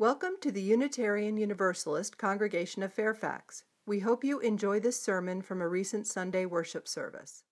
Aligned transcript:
Welcome 0.00 0.34
to 0.42 0.52
the 0.52 0.62
Unitarian 0.62 1.36
Universalist 1.36 2.18
Congregation 2.18 2.84
of 2.84 2.92
Fairfax. 2.92 3.64
We 3.84 3.98
hope 3.98 4.22
you 4.22 4.38
enjoy 4.38 4.78
this 4.78 5.02
sermon 5.02 5.42
from 5.42 5.60
a 5.60 5.66
recent 5.66 6.06
Sunday 6.06 6.44
worship 6.44 6.86
service. 6.86 7.42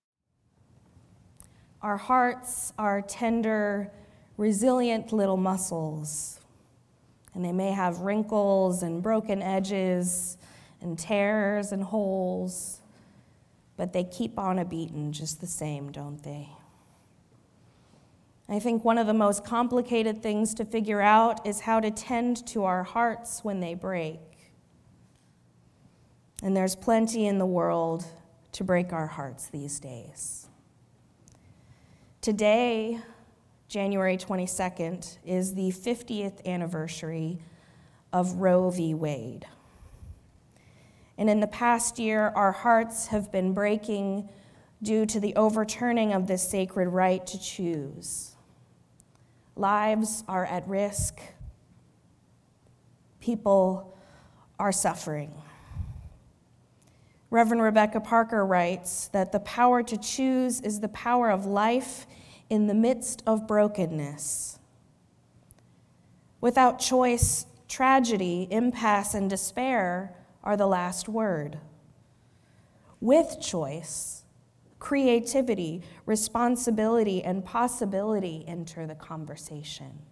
Our 1.83 1.97
hearts 1.97 2.73
are 2.79 3.03
tender, 3.03 3.91
resilient 4.37 5.13
little 5.13 5.37
muscles, 5.37 6.39
and 7.35 7.45
they 7.45 7.51
may 7.51 7.73
have 7.73 7.99
wrinkles 7.99 8.85
and 8.85 9.03
broken 9.03 9.43
edges 9.43 10.39
and 10.81 10.97
tears 10.97 11.73
and 11.73 11.83
holes, 11.83 12.81
but 13.77 13.93
they 13.93 14.05
keep 14.05 14.39
on 14.39 14.61
a 14.61 14.65
beating 14.65 15.11
just 15.11 15.41
the 15.41 15.49
same, 15.49 15.91
don't 15.91 16.23
they? 16.23 16.51
I 18.49 18.61
think 18.61 18.85
one 18.85 18.97
of 18.97 19.09
the 19.09 19.15
most 19.15 19.45
complicated 19.45 20.23
things 20.23 20.55
to 20.55 20.65
figure 20.65 21.01
out 21.01 21.45
is 21.45 21.61
how 21.61 21.81
to 21.81 21.91
tend 21.91 22.47
to 22.49 22.65
our 22.65 22.85
hearts 22.85 23.43
when 23.43 23.59
they 23.59 23.75
break. 23.75 24.21
And 26.43 26.57
there's 26.57 26.77
plenty 26.77 27.27
in 27.27 27.39
the 27.39 27.47
world 27.47 28.05
to 28.53 28.63
break 28.63 28.93
our 28.93 29.09
hearts 29.09 29.49
these 29.49 29.81
days. 29.81 30.49
Today, 32.21 33.01
January 33.69 34.17
22nd, 34.17 35.19
is 35.25 35.55
the 35.55 35.71
50th 35.71 36.45
anniversary 36.47 37.41
of 38.13 38.35
Roe 38.35 38.71
v. 38.71 38.95
Wade. 38.95 39.47
And 41.19 41.29
in 41.29 41.41
the 41.41 41.49
past 41.49 41.99
year, 41.99 42.29
our 42.37 42.53
hearts 42.53 43.09
have 43.09 43.33
been 43.33 43.55
breaking 43.55 44.29
due 44.83 45.05
to 45.07 45.19
the 45.19 45.35
overturning 45.35 46.13
of 46.13 46.29
this 46.29 46.49
sacred 46.49 46.89
right 46.89 47.27
to 47.27 47.41
choose. 47.41 48.36
Lives 49.57 50.23
are 50.29 50.45
at 50.45 50.69
risk. 50.69 51.19
People 53.21 53.97
are 54.59 54.73
suffering. 54.73 55.33
Reverend 57.31 57.63
Rebecca 57.63 58.01
Parker 58.01 58.45
writes 58.47 59.09
that 59.09 59.33
the 59.33 59.41
power 59.41 59.83
to 59.83 59.97
choose 59.97 60.61
is 60.61 60.81
the 60.81 60.89
power 60.89 61.31
of 61.31 61.47
life 61.47 62.07
in 62.49 62.67
the 62.67 62.75
midst 62.75 63.23
of 63.27 63.49
brokenness. 63.49 64.59
Without 66.41 66.79
choice, 66.79 67.47
tragedy, 67.67 68.47
impasse, 68.51 69.15
and 69.15 69.29
despair 69.29 70.15
are 70.45 70.57
the 70.57 70.67
last 70.67 71.09
word. 71.09 71.59
With 73.01 73.41
choice, 73.41 74.23
creativity, 74.79 75.83
responsibility, 76.05 77.23
and 77.23 77.45
possibility 77.45 78.45
enter 78.47 78.87
the 78.87 78.95
conversation. 78.95 80.03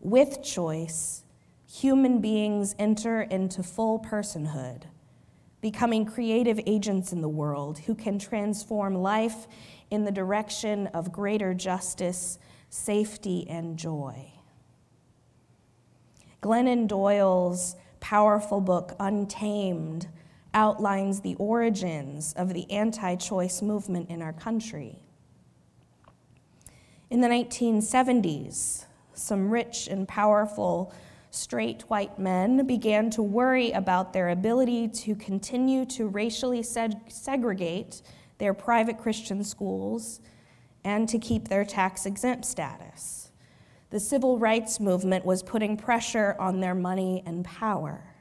With 0.00 0.42
choice, 0.42 1.24
human 1.66 2.20
beings 2.20 2.74
enter 2.78 3.22
into 3.22 3.62
full 3.62 4.00
personhood, 4.00 4.82
becoming 5.60 6.04
creative 6.04 6.60
agents 6.66 7.12
in 7.12 7.20
the 7.20 7.28
world 7.28 7.78
who 7.78 7.94
can 7.94 8.18
transform 8.18 8.94
life 8.94 9.46
in 9.90 10.04
the 10.04 10.12
direction 10.12 10.86
of 10.88 11.12
greater 11.12 11.54
justice, 11.54 12.38
safety, 12.68 13.46
and 13.48 13.78
joy. 13.78 14.32
Glennon 16.42 16.88
Doyle's 16.88 17.76
powerful 18.00 18.60
book, 18.60 18.96
Untamed, 18.98 20.08
outlines 20.54 21.20
the 21.20 21.34
origins 21.36 22.32
of 22.34 22.52
the 22.52 22.70
anti 22.70 23.14
choice 23.16 23.62
movement 23.62 24.10
in 24.10 24.22
our 24.22 24.32
country. 24.32 24.98
In 27.10 27.20
the 27.20 27.28
1970s, 27.28 28.86
some 29.14 29.50
rich 29.50 29.86
and 29.88 30.08
powerful 30.08 30.92
straight 31.30 31.82
white 31.82 32.18
men 32.18 32.66
began 32.66 33.10
to 33.10 33.22
worry 33.22 33.70
about 33.72 34.12
their 34.12 34.28
ability 34.28 34.88
to 34.88 35.14
continue 35.14 35.84
to 35.86 36.06
racially 36.06 36.60
seg- 36.60 37.10
segregate 37.10 38.02
their 38.38 38.52
private 38.52 38.98
Christian 38.98 39.42
schools 39.42 40.20
and 40.84 41.08
to 41.08 41.18
keep 41.18 41.48
their 41.48 41.64
tax 41.64 42.06
exempt 42.06 42.44
status. 42.44 43.30
The 43.90 44.00
civil 44.00 44.38
rights 44.38 44.80
movement 44.80 45.24
was 45.24 45.42
putting 45.42 45.76
pressure 45.76 46.34
on 46.38 46.60
their 46.60 46.74
money 46.74 47.22
and 47.26 47.44
power. 47.44 48.11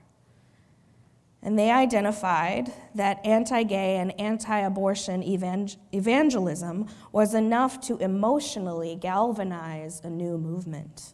And 1.43 1.57
they 1.57 1.71
identified 1.71 2.71
that 2.93 3.25
anti 3.25 3.63
gay 3.63 3.97
and 3.97 4.19
anti 4.19 4.59
abortion 4.59 5.23
evangelism 5.23 6.87
was 7.11 7.33
enough 7.33 7.81
to 7.81 7.97
emotionally 7.97 8.95
galvanize 8.95 10.01
a 10.03 10.09
new 10.09 10.37
movement. 10.37 11.13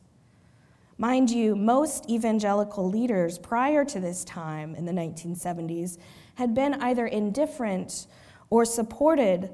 Mind 0.97 1.29
you, 1.29 1.55
most 1.55 2.09
evangelical 2.09 2.89
leaders 2.89 3.37
prior 3.37 3.85
to 3.85 3.99
this 3.99 4.23
time 4.25 4.75
in 4.75 4.85
the 4.85 4.91
1970s 4.91 5.97
had 6.35 6.53
been 6.53 6.73
either 6.75 7.05
indifferent 7.05 8.07
or 8.49 8.65
supported 8.65 9.51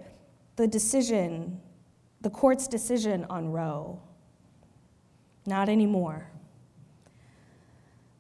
the 0.56 0.68
decision, 0.68 1.60
the 2.22 2.30
court's 2.30 2.68
decision 2.68 3.26
on 3.30 3.50
Roe. 3.50 4.02
Not 5.46 5.68
anymore. 5.68 6.30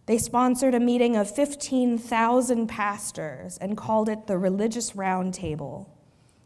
They 0.05 0.17
sponsored 0.17 0.75
a 0.75 0.79
meeting 0.79 1.15
of 1.15 1.33
15,000 1.33 2.67
pastors 2.67 3.57
and 3.57 3.77
called 3.77 4.09
it 4.09 4.27
the 4.27 4.37
Religious 4.37 4.91
Roundtable, 4.91 5.87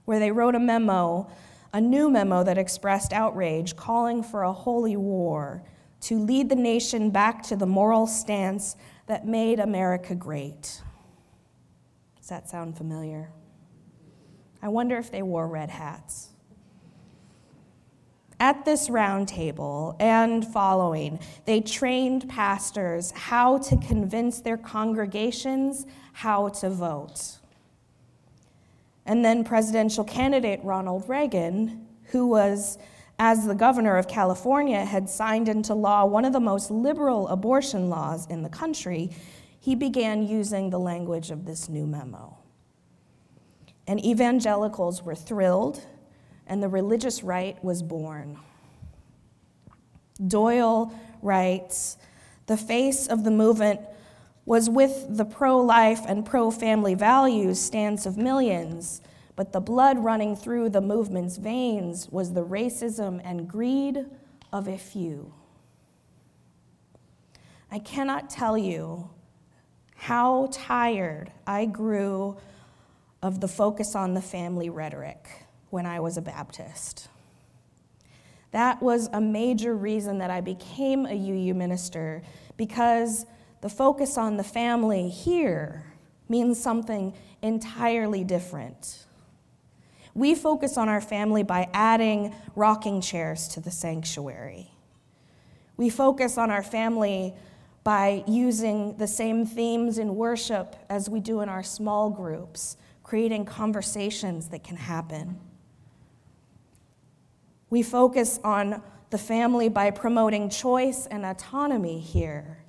where 0.05 0.19
they 0.19 0.31
wrote 0.31 0.53
a 0.53 0.59
memo, 0.59 1.27
a 1.73 1.81
new 1.81 2.09
memo 2.09 2.43
that 2.43 2.57
expressed 2.57 3.11
outrage, 3.11 3.75
calling 3.75 4.21
for 4.21 4.43
a 4.43 4.53
holy 4.53 4.95
war 4.95 5.63
to 6.01 6.19
lead 6.19 6.49
the 6.49 6.55
nation 6.55 7.09
back 7.09 7.41
to 7.43 7.55
the 7.55 7.65
moral 7.65 8.05
stance 8.05 8.75
that 9.07 9.25
made 9.25 9.59
America 9.59 10.13
great. 10.13 10.81
Does 12.17 12.27
that 12.29 12.49
sound 12.49 12.77
familiar? 12.77 13.31
I 14.61 14.67
wonder 14.67 14.97
if 14.97 15.11
they 15.11 15.23
wore 15.23 15.47
red 15.47 15.69
hats. 15.71 16.29
At 18.39 18.65
this 18.65 18.89
roundtable 18.89 19.95
and 19.99 20.45
following, 20.45 21.19
they 21.45 21.59
trained 21.59 22.29
pastors 22.29 23.11
how 23.11 23.57
to 23.59 23.77
convince 23.77 24.41
their 24.41 24.57
congregations 24.57 25.87
how 26.13 26.49
to 26.49 26.69
vote. 26.69 27.39
And 29.07 29.25
then 29.25 29.43
presidential 29.43 30.03
candidate 30.03 30.59
Ronald 30.63 31.09
Reagan, 31.09 31.87
who 32.11 32.27
was, 32.27 32.77
as 33.17 33.47
the 33.47 33.55
governor 33.55 33.97
of 33.97 34.07
California, 34.07 34.85
had 34.85 35.09
signed 35.09 35.49
into 35.49 35.73
law 35.73 36.05
one 36.05 36.25
of 36.25 36.33
the 36.33 36.39
most 36.39 36.69
liberal 36.69 37.27
abortion 37.29 37.89
laws 37.89 38.27
in 38.27 38.43
the 38.43 38.49
country, 38.49 39.09
he 39.59 39.73
began 39.73 40.27
using 40.27 40.69
the 40.69 40.79
language 40.79 41.31
of 41.31 41.45
this 41.45 41.69
new 41.69 41.87
memo. 41.87 42.37
And 43.87 44.03
evangelicals 44.05 45.01
were 45.01 45.15
thrilled 45.15 45.81
and 46.47 46.63
the 46.63 46.69
religious 46.69 47.23
right 47.23 47.61
was 47.63 47.83
born. 47.83 48.39
Doyle 50.25 50.93
writes 51.21 51.97
The 52.47 52.57
face 52.57 53.07
of 53.07 53.23
the 53.23 53.31
movement 53.31 53.81
was 54.45 54.69
with 54.69 55.05
the 55.09 55.25
pro 55.25 55.59
life 55.59 56.01
and 56.07 56.25
pro 56.25 56.49
family 56.49 56.95
values 56.95 57.59
stance 57.59 58.05
of 58.05 58.17
millions, 58.17 59.01
but 59.35 59.51
the 59.51 59.59
blood 59.59 59.99
running 59.99 60.35
through 60.35 60.69
the 60.69 60.81
movement's 60.81 61.37
veins 61.37 62.07
was 62.09 62.33
the 62.33 62.45
racism 62.45 63.21
and 63.23 63.47
greed 63.47 64.05
of 64.51 64.67
a 64.67 64.77
few. 64.77 65.33
I 67.69 67.79
cannot 67.79 68.29
tell 68.29 68.57
you 68.57 69.09
how 69.95 70.47
tired 70.51 71.31
I 71.45 71.65
grew 71.65 72.37
of 73.21 73.41
the 73.41 73.47
focus 73.47 73.95
on 73.95 74.13
the 74.13 74.21
family 74.21 74.69
rhetoric 74.69 75.27
when 75.69 75.85
I 75.85 75.99
was 75.99 76.17
a 76.17 76.21
Baptist. 76.21 77.09
That 78.51 78.81
was 78.81 79.09
a 79.11 79.21
major 79.21 79.75
reason 79.75 80.19
that 80.19 80.31
I 80.31 80.41
became 80.41 81.05
a 81.05 81.13
UU 81.13 81.53
minister 81.53 82.23
because 82.55 83.25
the 83.61 83.69
focus 83.69 84.17
on 84.17 84.37
the 84.37 84.43
family 84.43 85.09
here 85.09 85.83
means 86.29 86.61
something 86.61 87.13
entirely 87.41 88.23
different. 88.23 89.05
We 90.13 90.33
focus 90.33 90.77
on 90.77 90.89
our 90.89 91.01
family 91.01 91.43
by 91.43 91.69
adding 91.73 92.33
rocking 92.55 93.01
chairs 93.01 93.47
to 93.49 93.59
the 93.59 93.71
sanctuary. 93.71 94.71
We 95.75 95.89
focus 95.89 96.37
on 96.37 96.49
our 96.49 96.63
family 96.63 97.35
by 97.83 98.23
using 98.27 98.97
the 98.97 99.07
same 99.07 99.45
themes 99.45 99.97
in 99.97 100.15
worship 100.15 100.75
as 100.89 101.09
we 101.09 101.19
do 101.19 101.41
in 101.41 101.49
our 101.49 101.63
small 101.63 102.09
groups, 102.09 102.77
creating 103.03 103.45
conversations 103.45 104.49
that 104.49 104.63
can 104.63 104.75
happen. 104.75 105.39
We 107.69 107.83
focus 107.83 108.39
on 108.43 108.81
the 109.09 109.17
family 109.17 109.69
by 109.69 109.91
promoting 109.91 110.49
choice 110.49 111.05
and 111.07 111.25
autonomy 111.25 111.99
here. 111.99 112.59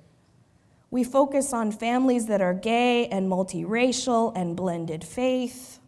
We 0.91 1.03
focus 1.03 1.53
on 1.53 1.71
families 1.71 2.27
that 2.27 2.41
are 2.41 2.53
gay 2.53 3.07
and 3.07 3.29
multiracial 3.29 4.33
and 4.35 4.55
blended 4.55 5.03
faith. 5.03 5.79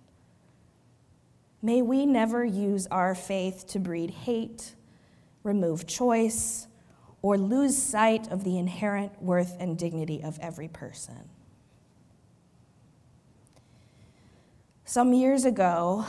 May 1.61 1.81
we 1.81 2.05
never 2.05 2.43
use 2.43 2.87
our 2.87 3.15
faith 3.15 3.65
to 3.69 3.79
breed 3.79 4.11
hate, 4.11 4.75
remove 5.43 5.87
choice, 5.87 6.67
or 7.21 7.37
lose 7.37 7.77
sight 7.77 8.31
of 8.31 8.43
the 8.43 8.57
inherent 8.57 9.21
worth 9.21 9.55
and 9.59 9.77
dignity 9.77 10.23
of 10.23 10.39
every 10.39 10.67
person. 10.67 11.29
Some 14.85 15.13
years 15.13 15.45
ago, 15.45 16.05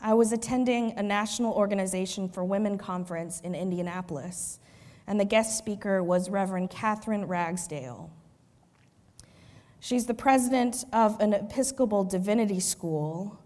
I 0.00 0.14
was 0.14 0.32
attending 0.32 0.92
a 0.96 1.02
National 1.02 1.52
Organization 1.52 2.28
for 2.28 2.44
Women 2.44 2.78
conference 2.78 3.40
in 3.40 3.54
Indianapolis, 3.54 4.60
and 5.08 5.18
the 5.18 5.24
guest 5.24 5.58
speaker 5.58 6.04
was 6.04 6.30
Reverend 6.30 6.70
Katherine 6.70 7.26
Ragsdale. 7.26 8.10
She's 9.80 10.06
the 10.06 10.14
president 10.14 10.84
of 10.92 11.20
an 11.20 11.32
Episcopal 11.32 12.04
divinity 12.04 12.60
school, 12.60 13.40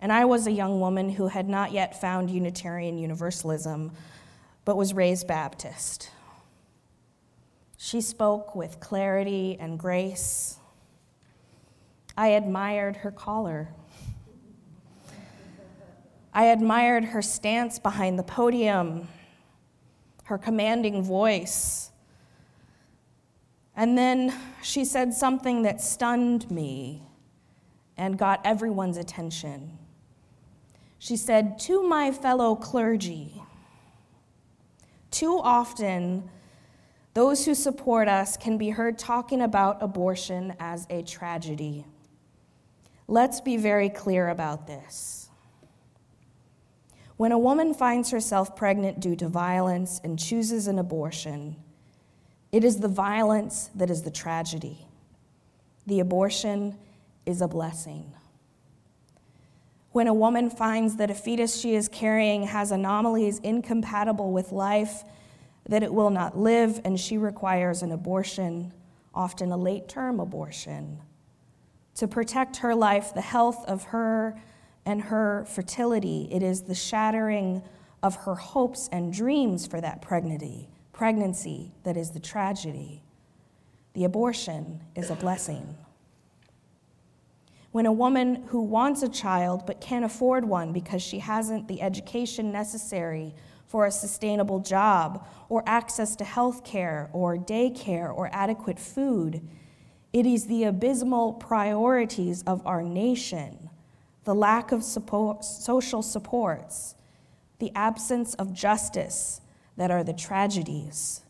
and 0.00 0.12
I 0.12 0.24
was 0.24 0.46
a 0.48 0.52
young 0.52 0.80
woman 0.80 1.10
who 1.10 1.28
had 1.28 1.48
not 1.48 1.70
yet 1.70 2.00
found 2.00 2.30
Unitarian 2.30 2.98
Universalism, 2.98 3.92
but 4.64 4.76
was 4.76 4.94
raised 4.94 5.28
Baptist. 5.28 6.10
She 7.76 8.00
spoke 8.00 8.56
with 8.56 8.80
clarity 8.80 9.56
and 9.60 9.78
grace. 9.78 10.56
I 12.16 12.28
admired 12.28 12.98
her 12.98 13.12
collar. 13.12 13.68
I 16.34 16.44
admired 16.46 17.04
her 17.06 17.20
stance 17.20 17.78
behind 17.78 18.18
the 18.18 18.22
podium, 18.22 19.08
her 20.24 20.38
commanding 20.38 21.02
voice. 21.02 21.90
And 23.76 23.98
then 23.98 24.34
she 24.62 24.84
said 24.84 25.12
something 25.12 25.62
that 25.62 25.80
stunned 25.80 26.50
me 26.50 27.02
and 27.96 28.18
got 28.18 28.44
everyone's 28.44 28.96
attention. 28.96 29.78
She 30.98 31.16
said, 31.16 31.58
To 31.60 31.82
my 31.82 32.12
fellow 32.12 32.54
clergy, 32.54 33.42
too 35.10 35.38
often, 35.42 36.30
those 37.12 37.44
who 37.44 37.54
support 37.54 38.08
us 38.08 38.38
can 38.38 38.56
be 38.56 38.70
heard 38.70 38.98
talking 38.98 39.42
about 39.42 39.82
abortion 39.82 40.54
as 40.58 40.86
a 40.88 41.02
tragedy. 41.02 41.84
Let's 43.06 43.40
be 43.42 43.58
very 43.58 43.90
clear 43.90 44.28
about 44.28 44.66
this. 44.66 45.28
When 47.16 47.32
a 47.32 47.38
woman 47.38 47.74
finds 47.74 48.10
herself 48.10 48.56
pregnant 48.56 49.00
due 49.00 49.16
to 49.16 49.28
violence 49.28 50.00
and 50.02 50.18
chooses 50.18 50.66
an 50.66 50.78
abortion, 50.78 51.56
it 52.50 52.64
is 52.64 52.80
the 52.80 52.88
violence 52.88 53.70
that 53.74 53.90
is 53.90 54.02
the 54.02 54.10
tragedy. 54.10 54.86
The 55.86 56.00
abortion 56.00 56.76
is 57.26 57.40
a 57.40 57.48
blessing. 57.48 58.12
When 59.92 60.06
a 60.06 60.14
woman 60.14 60.48
finds 60.48 60.96
that 60.96 61.10
a 61.10 61.14
fetus 61.14 61.60
she 61.60 61.74
is 61.74 61.88
carrying 61.88 62.44
has 62.44 62.70
anomalies 62.70 63.38
incompatible 63.40 64.32
with 64.32 64.50
life, 64.50 65.04
that 65.68 65.82
it 65.82 65.92
will 65.92 66.10
not 66.10 66.36
live, 66.36 66.80
and 66.84 66.98
she 66.98 67.18
requires 67.18 67.82
an 67.82 67.92
abortion, 67.92 68.72
often 69.14 69.52
a 69.52 69.56
late 69.56 69.88
term 69.88 70.18
abortion, 70.18 70.98
to 71.96 72.08
protect 72.08 72.58
her 72.58 72.74
life, 72.74 73.12
the 73.12 73.20
health 73.20 73.64
of 73.66 73.84
her 73.84 74.40
and 74.84 75.02
her 75.02 75.44
fertility. 75.48 76.28
It 76.30 76.42
is 76.42 76.62
the 76.62 76.74
shattering 76.74 77.62
of 78.02 78.16
her 78.16 78.34
hopes 78.34 78.88
and 78.90 79.12
dreams 79.12 79.66
for 79.66 79.80
that 79.80 80.02
pregnancy, 80.02 80.68
pregnancy 80.92 81.72
that 81.84 81.96
is 81.96 82.10
the 82.10 82.20
tragedy. 82.20 83.02
The 83.94 84.04
abortion 84.04 84.80
is 84.96 85.10
a 85.10 85.14
blessing. 85.14 85.76
When 87.70 87.86
a 87.86 87.92
woman 87.92 88.44
who 88.48 88.62
wants 88.62 89.02
a 89.02 89.08
child 89.08 89.64
but 89.66 89.80
can't 89.80 90.04
afford 90.04 90.44
one 90.44 90.72
because 90.72 91.00
she 91.00 91.20
hasn't 91.20 91.68
the 91.68 91.80
education 91.80 92.52
necessary 92.52 93.34
for 93.66 93.86
a 93.86 93.90
sustainable 93.90 94.60
job 94.60 95.26
or 95.48 95.62
access 95.66 96.14
to 96.16 96.24
health 96.24 96.64
care 96.64 97.08
or 97.14 97.38
daycare 97.38 98.14
or 98.14 98.28
adequate 98.32 98.78
food, 98.78 99.40
it 100.12 100.26
is 100.26 100.44
the 100.44 100.64
abysmal 100.64 101.32
priorities 101.34 102.42
of 102.42 102.66
our 102.66 102.82
nation, 102.82 103.70
the 104.24 104.34
lack 104.34 104.72
of 104.72 104.82
support, 104.82 105.44
social 105.44 106.02
supports, 106.02 106.94
the 107.58 107.72
absence 107.74 108.34
of 108.34 108.52
justice 108.52 109.40
that 109.76 109.90
are 109.90 110.04
the 110.04 110.12
tragedies. 110.12 111.22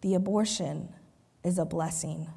The 0.00 0.14
abortion 0.14 0.88
is 1.42 1.58
a 1.58 1.64
blessing. 1.64 2.28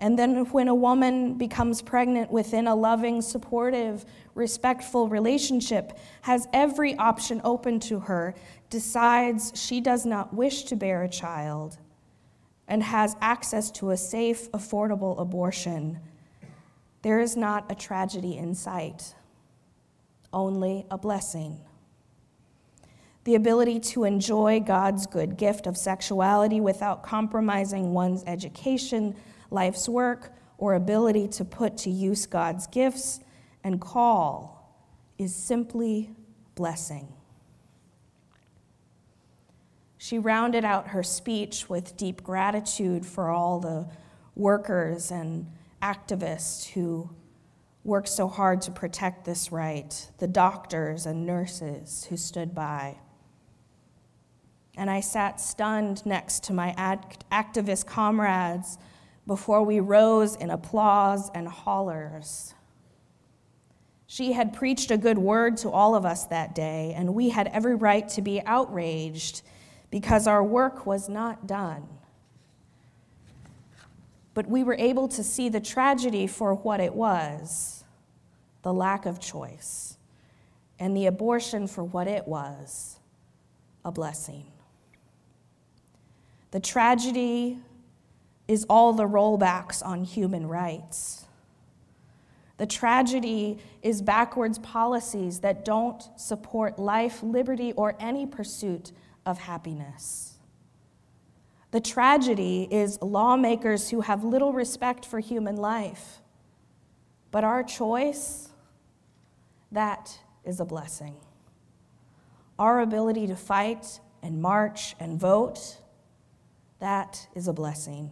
And 0.00 0.16
then, 0.16 0.44
when 0.52 0.68
a 0.68 0.74
woman 0.74 1.34
becomes 1.34 1.82
pregnant 1.82 2.30
within 2.30 2.68
a 2.68 2.74
loving, 2.74 3.20
supportive, 3.20 4.04
respectful 4.36 5.08
relationship, 5.08 5.98
has 6.22 6.46
every 6.52 6.96
option 6.96 7.40
open 7.42 7.80
to 7.80 7.98
her, 8.00 8.34
decides 8.70 9.52
she 9.56 9.80
does 9.80 10.06
not 10.06 10.32
wish 10.32 10.64
to 10.64 10.76
bear 10.76 11.02
a 11.02 11.08
child, 11.08 11.78
and 12.68 12.82
has 12.82 13.16
access 13.20 13.72
to 13.72 13.90
a 13.90 13.96
safe, 13.96 14.50
affordable 14.52 15.20
abortion, 15.20 15.98
there 17.02 17.20
is 17.20 17.36
not 17.36 17.70
a 17.70 17.74
tragedy 17.74 18.36
in 18.36 18.54
sight, 18.54 19.14
only 20.32 20.86
a 20.90 20.98
blessing. 20.98 21.60
The 23.24 23.34
ability 23.34 23.80
to 23.80 24.04
enjoy 24.04 24.60
God's 24.60 25.06
good 25.06 25.36
gift 25.36 25.66
of 25.66 25.76
sexuality 25.76 26.60
without 26.60 27.02
compromising 27.02 27.92
one's 27.92 28.24
education 28.24 29.14
life's 29.50 29.88
work, 29.88 30.32
or 30.58 30.74
ability 30.74 31.28
to 31.28 31.44
put 31.44 31.76
to 31.78 31.90
use 31.90 32.26
God's 32.26 32.66
gifts 32.66 33.20
and 33.62 33.80
call 33.80 34.76
is 35.16 35.34
simply 35.34 36.10
blessing. 36.54 37.12
She 39.96 40.18
rounded 40.18 40.64
out 40.64 40.88
her 40.88 41.02
speech 41.02 41.68
with 41.68 41.96
deep 41.96 42.22
gratitude 42.22 43.06
for 43.06 43.30
all 43.30 43.60
the 43.60 43.88
workers 44.34 45.10
and 45.10 45.46
activists 45.82 46.70
who 46.70 47.10
worked 47.84 48.08
so 48.08 48.28
hard 48.28 48.60
to 48.62 48.70
protect 48.70 49.24
this 49.24 49.50
right, 49.50 50.10
the 50.18 50.26
doctors 50.26 51.06
and 51.06 51.24
nurses 51.24 52.06
who 52.08 52.16
stood 52.16 52.54
by. 52.54 52.98
And 54.76 54.90
I 54.90 55.00
sat 55.00 55.40
stunned 55.40 56.04
next 56.06 56.44
to 56.44 56.52
my 56.52 56.72
activist 57.32 57.86
comrades 57.86 58.78
before 59.26 59.62
we 59.62 59.80
rose 59.80 60.36
in 60.36 60.50
applause 60.50 61.30
and 61.34 61.48
hollers. 61.48 62.54
She 64.06 64.32
had 64.32 64.54
preached 64.54 64.90
a 64.90 64.96
good 64.96 65.18
word 65.18 65.58
to 65.58 65.70
all 65.70 65.94
of 65.94 66.06
us 66.06 66.26
that 66.26 66.54
day, 66.54 66.94
and 66.96 67.14
we 67.14 67.28
had 67.28 67.48
every 67.48 67.74
right 67.74 68.08
to 68.10 68.22
be 68.22 68.40
outraged 68.46 69.42
because 69.90 70.26
our 70.26 70.42
work 70.42 70.86
was 70.86 71.08
not 71.08 71.46
done. 71.46 71.86
But 74.38 74.46
we 74.46 74.62
were 74.62 74.76
able 74.78 75.08
to 75.08 75.24
see 75.24 75.48
the 75.48 75.58
tragedy 75.58 76.28
for 76.28 76.54
what 76.54 76.78
it 76.78 76.94
was 76.94 77.82
the 78.62 78.72
lack 78.72 79.04
of 79.04 79.18
choice, 79.18 79.98
and 80.78 80.96
the 80.96 81.06
abortion 81.06 81.66
for 81.66 81.82
what 81.82 82.06
it 82.06 82.28
was 82.28 83.00
a 83.84 83.90
blessing. 83.90 84.46
The 86.52 86.60
tragedy 86.60 87.58
is 88.46 88.64
all 88.70 88.92
the 88.92 89.08
rollbacks 89.08 89.84
on 89.84 90.04
human 90.04 90.46
rights. 90.46 91.26
The 92.58 92.66
tragedy 92.66 93.58
is 93.82 94.00
backwards 94.00 94.60
policies 94.60 95.40
that 95.40 95.64
don't 95.64 96.00
support 96.14 96.78
life, 96.78 97.24
liberty, 97.24 97.72
or 97.72 97.96
any 97.98 98.24
pursuit 98.24 98.92
of 99.26 99.38
happiness. 99.38 100.37
The 101.70 101.80
tragedy 101.80 102.66
is 102.70 103.00
lawmakers 103.02 103.90
who 103.90 104.00
have 104.00 104.24
little 104.24 104.52
respect 104.52 105.04
for 105.04 105.20
human 105.20 105.56
life. 105.56 106.22
But 107.30 107.44
our 107.44 107.62
choice, 107.62 108.48
that 109.70 110.18
is 110.44 110.60
a 110.60 110.64
blessing. 110.64 111.16
Our 112.58 112.80
ability 112.80 113.26
to 113.26 113.36
fight 113.36 114.00
and 114.22 114.40
march 114.40 114.96
and 114.98 115.20
vote, 115.20 115.76
that 116.80 117.28
is 117.34 117.48
a 117.48 117.52
blessing 117.52 118.10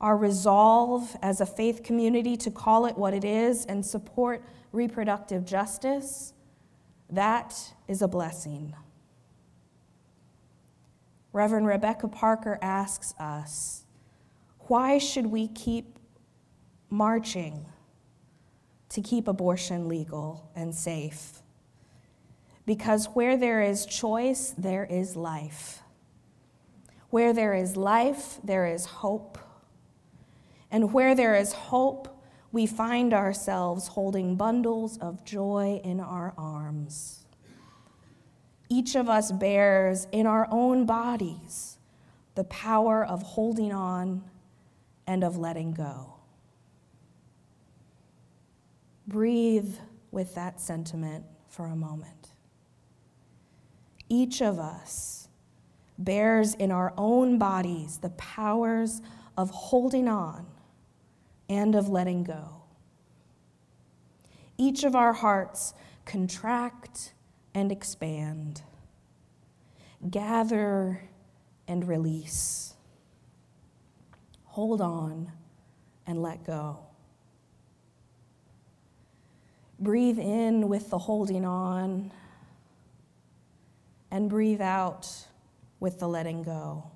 our 0.00 0.16
resolve 0.16 1.16
as 1.22 1.40
a 1.40 1.46
faith 1.46 1.82
community 1.82 2.36
to 2.36 2.50
call 2.50 2.86
it 2.86 2.96
what 2.96 3.14
it 3.14 3.24
is 3.24 3.64
and 3.64 3.84
support 3.84 4.44
reproductive 4.72 5.44
justice, 5.44 6.34
that 7.10 7.72
is 7.88 8.02
a 8.02 8.08
blessing. 8.08 8.74
Reverend 11.36 11.66
Rebecca 11.66 12.08
Parker 12.08 12.58
asks 12.62 13.12
us, 13.20 13.84
why 14.68 14.96
should 14.96 15.26
we 15.26 15.48
keep 15.48 15.98
marching 16.88 17.66
to 18.88 19.02
keep 19.02 19.28
abortion 19.28 19.86
legal 19.86 20.50
and 20.56 20.74
safe? 20.74 21.42
Because 22.64 23.10
where 23.12 23.36
there 23.36 23.60
is 23.60 23.84
choice, 23.84 24.54
there 24.56 24.86
is 24.86 25.14
life. 25.14 25.82
Where 27.10 27.34
there 27.34 27.52
is 27.52 27.76
life, 27.76 28.38
there 28.42 28.64
is 28.64 28.86
hope. 28.86 29.36
And 30.70 30.94
where 30.94 31.14
there 31.14 31.34
is 31.34 31.52
hope, 31.52 32.18
we 32.50 32.64
find 32.64 33.12
ourselves 33.12 33.88
holding 33.88 34.36
bundles 34.36 34.96
of 34.96 35.22
joy 35.22 35.82
in 35.84 36.00
our 36.00 36.32
arms. 36.38 37.25
Each 38.68 38.94
of 38.94 39.08
us 39.08 39.30
bears 39.30 40.06
in 40.12 40.26
our 40.26 40.48
own 40.50 40.86
bodies 40.86 41.78
the 42.34 42.44
power 42.44 43.04
of 43.04 43.22
holding 43.22 43.72
on 43.72 44.22
and 45.06 45.24
of 45.24 45.36
letting 45.36 45.72
go. 45.72 46.14
Breathe 49.06 49.76
with 50.10 50.34
that 50.34 50.60
sentiment 50.60 51.24
for 51.48 51.66
a 51.66 51.76
moment. 51.76 52.30
Each 54.08 54.42
of 54.42 54.58
us 54.58 55.28
bears 55.98 56.54
in 56.54 56.70
our 56.70 56.92
own 56.96 57.38
bodies 57.38 57.98
the 57.98 58.10
powers 58.10 59.00
of 59.36 59.50
holding 59.50 60.08
on 60.08 60.46
and 61.48 61.74
of 61.74 61.88
letting 61.88 62.24
go. 62.24 62.62
Each 64.58 64.84
of 64.84 64.94
our 64.94 65.12
hearts 65.12 65.74
contract 66.04 67.12
and 67.56 67.72
expand, 67.72 68.60
gather 70.10 71.00
and 71.66 71.88
release, 71.88 72.74
hold 74.44 74.82
on 74.82 75.32
and 76.06 76.20
let 76.20 76.44
go. 76.44 76.78
Breathe 79.80 80.18
in 80.18 80.68
with 80.68 80.90
the 80.90 80.98
holding 80.98 81.46
on, 81.46 82.12
and 84.10 84.28
breathe 84.28 84.60
out 84.60 85.08
with 85.80 85.98
the 85.98 86.06
letting 86.06 86.42
go. 86.42 86.90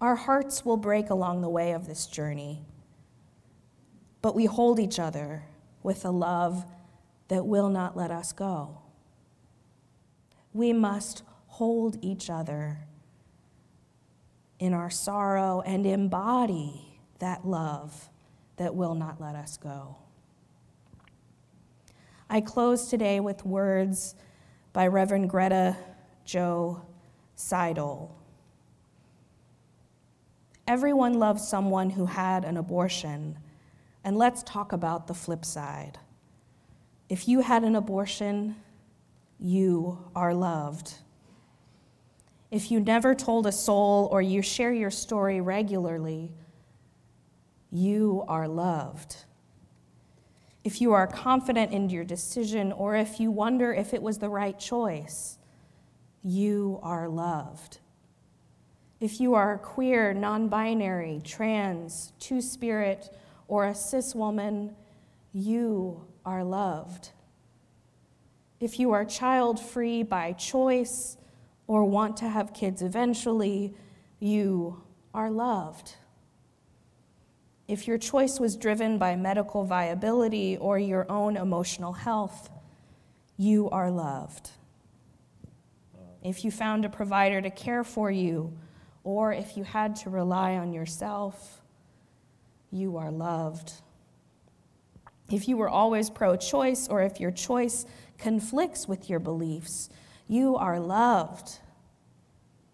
Our 0.00 0.16
hearts 0.16 0.64
will 0.64 0.76
break 0.76 1.10
along 1.10 1.42
the 1.42 1.48
way 1.48 1.70
of 1.70 1.86
this 1.86 2.06
journey, 2.06 2.64
but 4.20 4.34
we 4.34 4.46
hold 4.46 4.80
each 4.80 4.98
other 4.98 5.44
with 5.84 6.04
a 6.04 6.10
love 6.10 6.64
that 7.32 7.46
will 7.46 7.70
not 7.70 7.96
let 7.96 8.10
us 8.10 8.30
go. 8.30 8.76
We 10.52 10.74
must 10.74 11.22
hold 11.46 11.96
each 12.02 12.28
other 12.28 12.80
in 14.58 14.74
our 14.74 14.90
sorrow 14.90 15.62
and 15.64 15.86
embody 15.86 17.00
that 17.20 17.46
love 17.46 18.10
that 18.58 18.74
will 18.74 18.94
not 18.94 19.18
let 19.18 19.34
us 19.34 19.56
go. 19.56 19.96
I 22.28 22.42
close 22.42 22.90
today 22.90 23.18
with 23.18 23.46
words 23.46 24.14
by 24.74 24.88
Reverend 24.88 25.30
Greta 25.30 25.74
Jo 26.26 26.82
Seidel. 27.34 28.14
Everyone 30.66 31.14
loves 31.14 31.48
someone 31.48 31.88
who 31.88 32.04
had 32.04 32.44
an 32.44 32.58
abortion, 32.58 33.38
and 34.04 34.18
let's 34.18 34.42
talk 34.42 34.72
about 34.72 35.06
the 35.06 35.14
flip 35.14 35.46
side. 35.46 35.98
If 37.12 37.28
you 37.28 37.40
had 37.40 37.62
an 37.62 37.76
abortion, 37.76 38.56
you 39.38 39.98
are 40.16 40.32
loved. 40.32 40.94
If 42.50 42.70
you 42.70 42.80
never 42.80 43.14
told 43.14 43.46
a 43.46 43.52
soul 43.52 44.08
or 44.10 44.22
you 44.22 44.40
share 44.40 44.72
your 44.72 44.90
story 44.90 45.38
regularly, 45.38 46.32
you 47.70 48.24
are 48.28 48.48
loved. 48.48 49.26
If 50.64 50.80
you 50.80 50.94
are 50.94 51.06
confident 51.06 51.70
in 51.70 51.90
your 51.90 52.04
decision 52.04 52.72
or 52.72 52.96
if 52.96 53.20
you 53.20 53.30
wonder 53.30 53.74
if 53.74 53.92
it 53.92 54.00
was 54.00 54.16
the 54.16 54.30
right 54.30 54.58
choice, 54.58 55.36
you 56.22 56.80
are 56.82 57.10
loved. 57.10 57.80
If 59.00 59.20
you 59.20 59.34
are 59.34 59.58
queer, 59.58 60.14
non 60.14 60.48
binary, 60.48 61.20
trans, 61.22 62.14
two 62.18 62.40
spirit, 62.40 63.14
or 63.48 63.66
a 63.66 63.74
cis 63.74 64.14
woman, 64.14 64.74
you 65.34 66.06
are 66.24 66.44
loved. 66.44 67.10
If 68.60 68.78
you 68.78 68.92
are 68.92 69.04
child 69.04 69.58
free 69.58 70.02
by 70.02 70.32
choice 70.32 71.16
or 71.66 71.84
want 71.84 72.18
to 72.18 72.28
have 72.28 72.54
kids 72.54 72.82
eventually, 72.82 73.74
you 74.20 74.82
are 75.12 75.30
loved. 75.30 75.96
If 77.68 77.86
your 77.86 77.98
choice 77.98 78.38
was 78.38 78.56
driven 78.56 78.98
by 78.98 79.16
medical 79.16 79.64
viability 79.64 80.56
or 80.56 80.78
your 80.78 81.10
own 81.10 81.36
emotional 81.36 81.92
health, 81.92 82.50
you 83.36 83.70
are 83.70 83.90
loved. 83.90 84.50
If 86.22 86.44
you 86.44 86.50
found 86.50 86.84
a 86.84 86.88
provider 86.88 87.40
to 87.40 87.50
care 87.50 87.82
for 87.82 88.10
you, 88.10 88.56
or 89.04 89.32
if 89.32 89.56
you 89.56 89.64
had 89.64 89.96
to 89.96 90.10
rely 90.10 90.56
on 90.56 90.72
yourself, 90.72 91.60
you 92.70 92.96
are 92.96 93.10
loved. 93.10 93.72
If 95.32 95.48
you 95.48 95.56
were 95.56 95.68
always 95.68 96.10
pro 96.10 96.36
choice, 96.36 96.86
or 96.88 97.02
if 97.02 97.18
your 97.18 97.30
choice 97.30 97.86
conflicts 98.18 98.86
with 98.86 99.08
your 99.08 99.18
beliefs, 99.18 99.88
you 100.28 100.56
are 100.56 100.78
loved. 100.78 101.58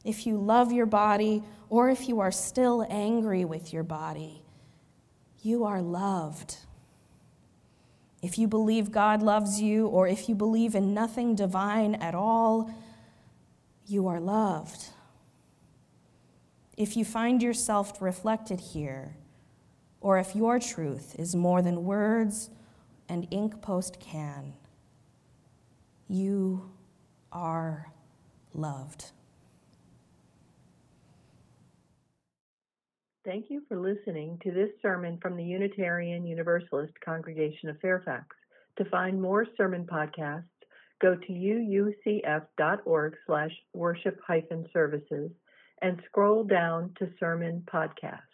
If 0.04 0.26
you 0.26 0.36
love 0.36 0.72
your 0.72 0.86
body, 0.86 1.44
or 1.70 1.88
if 1.88 2.08
you 2.08 2.18
are 2.18 2.32
still 2.32 2.84
angry 2.90 3.44
with 3.44 3.72
your 3.72 3.84
body, 3.84 4.42
you 5.40 5.64
are 5.64 5.80
loved. 5.80 6.56
If 8.22 8.38
you 8.38 8.48
believe 8.48 8.90
God 8.90 9.22
loves 9.22 9.60
you, 9.60 9.86
or 9.86 10.08
if 10.08 10.28
you 10.28 10.34
believe 10.34 10.74
in 10.74 10.92
nothing 10.92 11.36
divine 11.36 11.94
at 11.94 12.16
all, 12.16 12.74
you 13.86 14.08
are 14.08 14.18
loved. 14.18 14.88
If 16.76 16.96
you 16.96 17.04
find 17.04 17.40
yourself 17.40 18.02
reflected 18.02 18.60
here, 18.60 19.14
or 20.00 20.18
if 20.18 20.34
your 20.34 20.58
truth 20.58 21.16
is 21.18 21.34
more 21.34 21.62
than 21.62 21.84
words 21.84 22.50
and 23.08 23.26
ink 23.30 23.60
post 23.60 23.98
can, 24.00 24.54
you 26.08 26.70
are 27.32 27.92
loved. 28.54 29.12
Thank 33.24 33.50
you 33.50 33.62
for 33.68 33.78
listening 33.78 34.38
to 34.42 34.50
this 34.50 34.70
sermon 34.80 35.18
from 35.20 35.36
the 35.36 35.44
Unitarian 35.44 36.26
Universalist 36.26 36.94
Congregation 37.04 37.68
of 37.68 37.78
Fairfax. 37.80 38.24
To 38.78 38.86
find 38.86 39.20
more 39.20 39.44
sermon 39.56 39.84
podcasts, 39.84 40.44
go 41.02 41.14
to 41.14 41.32
uucf.org 41.32 43.16
slash 43.26 43.50
worship 43.74 44.18
hyphen 44.26 44.66
services 44.72 45.30
and 45.82 46.00
scroll 46.06 46.42
down 46.44 46.94
to 46.98 47.10
sermon 47.20 47.62
podcast. 47.70 48.27